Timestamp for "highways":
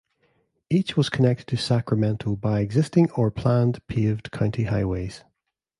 4.63-5.23